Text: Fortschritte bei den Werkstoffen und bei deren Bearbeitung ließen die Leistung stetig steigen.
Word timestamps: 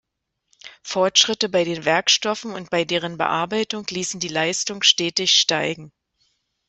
Fortschritte 0.81 1.47
bei 1.47 1.63
den 1.63 1.85
Werkstoffen 1.85 2.53
und 2.55 2.71
bei 2.71 2.85
deren 2.85 3.19
Bearbeitung 3.19 3.85
ließen 3.87 4.19
die 4.19 4.29
Leistung 4.29 4.81
stetig 4.81 5.33
steigen. 5.33 5.91